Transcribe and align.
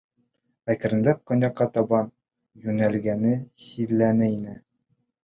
Әкренләп 0.73 1.19
көньяҡҡа 1.31 1.67
табан 1.75 2.09
йүнәлгәне 2.63 3.35
һиҙелә 3.67 4.09
ине. 4.39 4.57